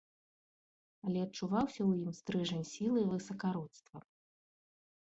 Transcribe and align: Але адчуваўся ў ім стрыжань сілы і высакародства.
Але 1.07 1.19
адчуваўся 1.25 1.79
ў 1.83 1.89
ім 1.99 2.11
стрыжань 2.21 2.67
сілы 2.73 2.97
і 3.05 3.09
высакародства. 3.13 3.97